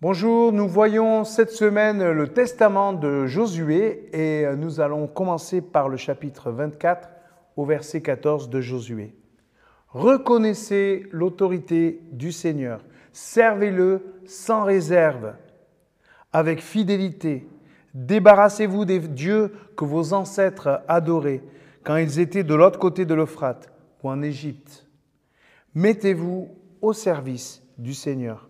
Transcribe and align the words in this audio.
Bonjour, 0.00 0.52
nous 0.52 0.68
voyons 0.68 1.24
cette 1.24 1.50
semaine 1.50 2.12
le 2.12 2.28
testament 2.28 2.92
de 2.92 3.26
Josué 3.26 4.08
et 4.12 4.46
nous 4.54 4.78
allons 4.78 5.08
commencer 5.08 5.60
par 5.60 5.88
le 5.88 5.96
chapitre 5.96 6.52
24 6.52 7.08
au 7.56 7.64
verset 7.64 8.00
14 8.00 8.48
de 8.48 8.60
Josué. 8.60 9.16
Reconnaissez 9.88 11.04
l'autorité 11.10 12.00
du 12.12 12.30
Seigneur, 12.30 12.84
servez-le 13.12 14.20
sans 14.24 14.62
réserve, 14.62 15.34
avec 16.32 16.60
fidélité. 16.60 17.48
Débarrassez-vous 17.92 18.84
des 18.84 19.00
dieux 19.00 19.52
que 19.76 19.84
vos 19.84 20.12
ancêtres 20.12 20.80
adoraient 20.86 21.42
quand 21.82 21.96
ils 21.96 22.20
étaient 22.20 22.44
de 22.44 22.54
l'autre 22.54 22.78
côté 22.78 23.04
de 23.04 23.14
l'Euphrate 23.14 23.72
ou 24.04 24.10
en 24.10 24.22
Égypte. 24.22 24.86
Mettez-vous 25.74 26.50
au 26.82 26.92
service 26.92 27.64
du 27.78 27.94
Seigneur. 27.94 28.47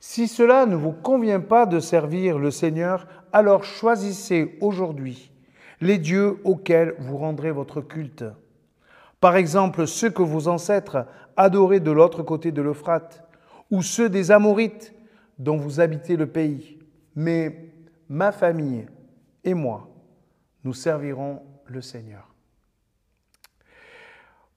Si 0.00 0.28
cela 0.28 0.66
ne 0.66 0.76
vous 0.76 0.92
convient 0.92 1.40
pas 1.40 1.66
de 1.66 1.80
servir 1.80 2.38
le 2.38 2.50
Seigneur, 2.50 3.06
alors 3.32 3.64
choisissez 3.64 4.56
aujourd'hui 4.60 5.32
les 5.80 5.98
dieux 5.98 6.38
auxquels 6.44 6.94
vous 6.98 7.16
rendrez 7.16 7.50
votre 7.50 7.80
culte. 7.80 8.24
Par 9.20 9.36
exemple, 9.36 9.86
ceux 9.86 10.10
que 10.10 10.22
vos 10.22 10.48
ancêtres 10.48 11.06
adoraient 11.36 11.80
de 11.80 11.90
l'autre 11.90 12.22
côté 12.22 12.52
de 12.52 12.62
l'Euphrate, 12.62 13.24
ou 13.70 13.82
ceux 13.82 14.08
des 14.08 14.30
Amorites 14.30 14.94
dont 15.38 15.56
vous 15.56 15.80
habitez 15.80 16.16
le 16.16 16.26
pays. 16.26 16.78
Mais 17.14 17.72
ma 18.08 18.32
famille 18.32 18.86
et 19.44 19.54
moi, 19.54 19.88
nous 20.64 20.72
servirons 20.72 21.42
le 21.66 21.82
Seigneur. 21.82 22.34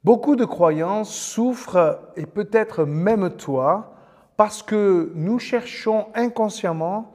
Beaucoup 0.03 0.35
de 0.35 0.45
croyants 0.45 1.03
souffrent, 1.03 1.99
et 2.15 2.25
peut-être 2.25 2.85
même 2.85 3.31
toi, 3.31 3.95
parce 4.41 4.63
que 4.63 5.11
nous 5.13 5.37
cherchons 5.37 6.07
inconsciemment 6.15 7.13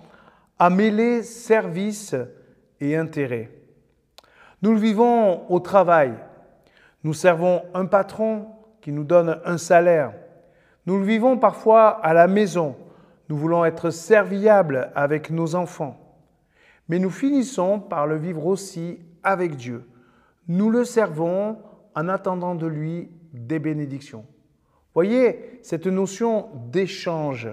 à 0.61 0.71
mêler 0.71 1.25
service 1.25 2.15
et 2.81 2.95
intérêt. 2.95 3.51
Nous 4.63 4.71
le 4.71 4.79
vivons 4.79 5.51
au 5.51 5.59
travail. 5.59 6.15
Nous 7.03 7.15
servons 7.15 7.65
un 7.75 7.87
patron 7.87 8.47
qui 8.81 8.93
nous 8.93 9.03
donne 9.03 9.41
un 9.45 9.59
salaire. 9.59 10.13
Nous 10.87 11.01
le 11.01 11.05
vivons 11.05 11.37
parfois 11.37 11.89
à 11.89 12.15
la 12.15 12.29
maison. 12.29 12.77
Nous 13.29 13.37
voulons 13.37 13.65
être 13.65 13.91
serviables 13.91 14.93
avec 14.95 15.31
nos 15.31 15.57
enfants. 15.57 15.99
Mais 16.89 17.01
nous 17.01 17.11
finissons 17.11 17.81
par 17.81 18.07
le 18.07 18.15
vivre 18.15 18.47
aussi 18.47 19.01
avec 19.25 19.57
Dieu. 19.57 19.85
Nous 20.47 20.71
le 20.71 20.85
servons 20.85 21.59
en 21.97 22.09
attendant 22.09 22.55
de 22.55 22.69
lui 22.69 23.11
des 23.33 23.59
bénédictions. 23.59 24.25
Voyez 24.97 25.61
cette 25.61 25.87
notion 25.87 26.49
d'échange. 26.73 27.51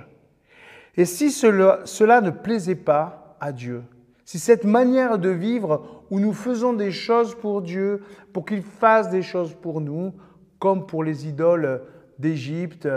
Et 0.95 1.03
si 1.03 1.30
cela, 1.30 2.22
ne 2.22 2.30
plaisait 2.30 2.73
pas 2.73 3.36
à 3.41 3.52
Dieu, 3.52 3.83
si 4.23 4.39
cette 4.39 4.63
manière 4.63 5.19
de 5.19 5.27
vivre 5.27 6.05
où 6.09 6.21
nous 6.21 6.31
faisons 6.31 6.71
des 6.71 6.91
choses 6.91 7.36
pour 7.36 7.61
Dieu, 7.61 8.02
pour 8.31 8.45
qu'il 8.45 8.61
fasse 8.61 9.09
des 9.09 9.21
choses 9.21 9.55
pour 9.55 9.81
nous, 9.81 10.14
comme 10.58 10.88
pour 10.88 11.03
les 11.03 11.27
idoles 11.27 11.81
d'Égypte, 12.17 12.88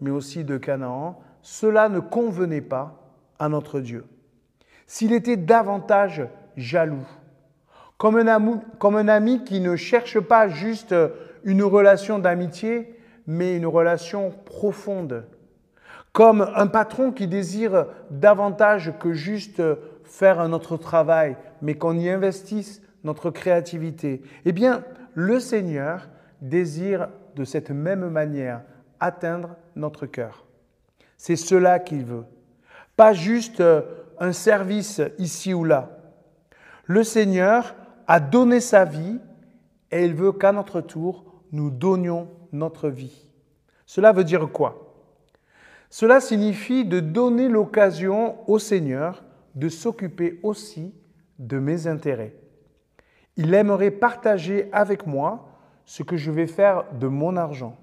mais 0.00 0.10
aussi 0.10 0.44
de 0.44 0.56
Canaan, 0.56 1.18
cela 1.42 1.88
ne 1.88 1.98
convenait 1.98 2.60
pas 2.60 3.10
à 3.40 3.48
notre 3.48 3.80
Dieu. 3.80 4.04
S'il 4.86 5.12
était 5.12 5.36
davantage 5.36 6.28
jaloux, 6.56 7.08
comme 7.98 8.16
un 8.18 9.08
ami 9.08 9.42
qui 9.42 9.58
ne 9.58 9.74
cherche 9.74 10.20
pas 10.20 10.46
juste 10.46 10.94
une 11.42 11.64
relation 11.64 12.20
d'amitié, 12.20 12.95
mais 13.26 13.56
une 13.56 13.66
relation 13.66 14.32
profonde. 14.44 15.24
Comme 16.12 16.48
un 16.54 16.66
patron 16.66 17.12
qui 17.12 17.26
désire 17.26 17.86
davantage 18.10 18.94
que 18.98 19.12
juste 19.12 19.62
faire 20.04 20.48
notre 20.48 20.76
travail, 20.76 21.36
mais 21.60 21.74
qu'on 21.74 21.98
y 21.98 22.08
investisse 22.08 22.80
notre 23.04 23.30
créativité. 23.30 24.22
Eh 24.44 24.52
bien, 24.52 24.82
le 25.14 25.40
Seigneur 25.40 26.08
désire 26.40 27.08
de 27.34 27.44
cette 27.44 27.70
même 27.70 28.08
manière 28.08 28.62
atteindre 29.00 29.56
notre 29.74 30.06
cœur. 30.06 30.44
C'est 31.16 31.36
cela 31.36 31.78
qu'il 31.78 32.04
veut. 32.04 32.24
Pas 32.96 33.12
juste 33.12 33.62
un 34.18 34.32
service 34.32 35.00
ici 35.18 35.52
ou 35.54 35.64
là. 35.64 35.98
Le 36.84 37.04
Seigneur 37.04 37.74
a 38.06 38.20
donné 38.20 38.60
sa 38.60 38.84
vie 38.84 39.18
et 39.90 40.04
il 40.04 40.14
veut 40.14 40.32
qu'à 40.32 40.52
notre 40.52 40.80
tour, 40.80 41.24
nous 41.52 41.70
donnions 41.70 42.28
notre 42.56 42.88
vie. 42.88 43.26
Cela 43.86 44.12
veut 44.12 44.24
dire 44.24 44.48
quoi? 44.52 44.94
Cela 45.90 46.20
signifie 46.20 46.84
de 46.84 47.00
donner 47.00 47.48
l'occasion 47.48 48.36
au 48.50 48.58
Seigneur 48.58 49.22
de 49.54 49.68
s'occuper 49.68 50.40
aussi 50.42 50.94
de 51.38 51.58
mes 51.58 51.86
intérêts. 51.86 52.34
Il 53.36 53.54
aimerait 53.54 53.90
partager 53.90 54.68
avec 54.72 55.06
moi 55.06 55.48
ce 55.84 56.02
que 56.02 56.16
je 56.16 56.30
vais 56.30 56.46
faire 56.46 56.84
de 56.98 57.06
mon 57.06 57.36
argent, 57.36 57.76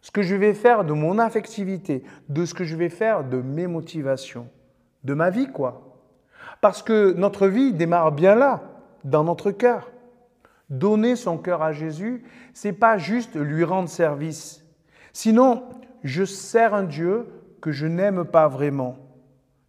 ce 0.00 0.10
que 0.10 0.22
je 0.22 0.36
vais 0.36 0.54
faire 0.54 0.84
de 0.84 0.92
mon 0.92 1.18
affectivité, 1.18 2.04
de 2.28 2.44
ce 2.44 2.54
que 2.54 2.64
je 2.64 2.76
vais 2.76 2.88
faire 2.88 3.24
de 3.24 3.40
mes 3.40 3.66
motivations, 3.66 4.48
de 5.04 5.14
ma 5.14 5.30
vie 5.30 5.50
quoi. 5.50 5.98
Parce 6.60 6.82
que 6.82 7.12
notre 7.12 7.46
vie 7.46 7.72
démarre 7.72 8.12
bien 8.12 8.34
là, 8.34 8.62
dans 9.04 9.24
notre 9.24 9.50
cœur. 9.50 9.90
Donner 10.70 11.16
son 11.16 11.38
cœur 11.38 11.62
à 11.62 11.72
Jésus, 11.72 12.24
c'est 12.52 12.72
pas 12.72 12.98
juste 12.98 13.36
lui 13.36 13.64
rendre 13.64 13.88
service. 13.88 14.64
Sinon, 15.12 15.64
je 16.04 16.24
sers 16.24 16.74
un 16.74 16.84
Dieu 16.84 17.26
que 17.60 17.72
je 17.72 17.86
n'aime 17.86 18.24
pas 18.24 18.48
vraiment. 18.48 18.96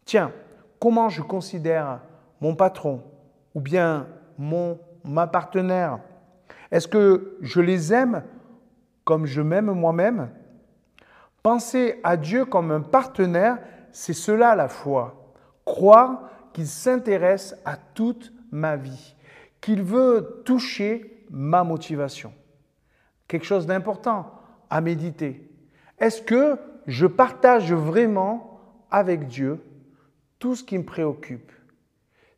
Tiens, 0.06 0.32
comment 0.80 1.10
je 1.10 1.22
considère 1.22 2.02
mon 2.42 2.56
patron 2.56 3.02
ou 3.56 3.62
bien 3.62 4.08
mon 4.38 4.80
ma 5.04 5.28
partenaire? 5.28 6.00
Est-ce 6.72 6.88
que 6.88 7.38
je 7.42 7.62
les 7.62 7.94
aime 7.94 8.24
comme 9.06 9.26
je 9.26 9.42
m'aime 9.42 9.72
moi-même? 9.72 10.30
Penser 11.42 12.00
à 12.04 12.18
Dieu 12.18 12.46
comme 12.46 12.72
un 12.72 12.82
partenaire, 12.82 13.60
c'est 13.92 14.14
cela 14.14 14.56
la 14.56 14.68
foi. 14.68 15.34
Croire 15.66 16.30
qu'il 16.54 16.68
s'intéresse 16.68 17.56
à 17.64 17.78
toute 17.78 18.34
ma 18.52 18.76
vie 18.76 19.16
qu'il 19.62 19.84
veut 19.84 20.42
toucher 20.46 21.26
ma 21.30 21.64
motivation. 21.64 22.34
Quelque 23.28 23.46
chose 23.46 23.66
d'important 23.66 24.34
à 24.70 24.82
méditer. 24.82 25.48
Est-ce 26.00 26.22
que 26.22 26.58
je 26.88 27.06
partage 27.06 27.74
vraiment 27.74 28.60
avec 28.90 29.28
Dieu 29.28 29.62
tout 30.40 30.56
ce 30.56 30.64
qui 30.64 30.78
me 30.78 30.86
préoccupe? 30.86 31.52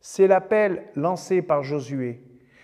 C'est 0.02 0.28
l'appel 0.28 0.84
lancé 0.96 1.42
par 1.42 1.64
Josué. 1.64 2.24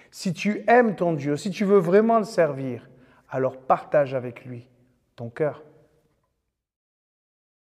Si 0.09 0.33
tu 0.33 0.63
aimes 0.67 0.95
ton 0.95 1.13
Dieu, 1.13 1.37
si 1.37 1.51
tu 1.51 1.63
veux 1.63 1.77
vraiment 1.77 2.17
le 2.17 2.25
servir, 2.25 2.89
alors 3.29 3.57
partage 3.57 4.15
avec 4.15 4.45
lui 4.45 4.67
ton 5.15 5.29
cœur. 5.29 5.63